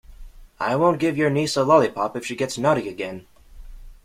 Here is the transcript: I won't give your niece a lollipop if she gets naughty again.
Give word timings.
I 0.59 0.75
won't 0.77 0.97
give 0.99 1.15
your 1.15 1.29
niece 1.29 1.55
a 1.55 1.63
lollipop 1.63 2.15
if 2.17 2.25
she 2.25 2.35
gets 2.35 2.57
naughty 2.57 2.89
again. 2.89 3.27